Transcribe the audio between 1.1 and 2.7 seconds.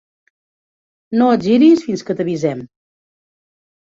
No et giris fins que t'avisem.